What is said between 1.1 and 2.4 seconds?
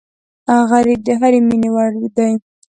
هرې مینې وړ دی